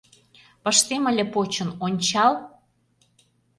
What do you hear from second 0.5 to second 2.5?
Пыштем ыле почын: ончал!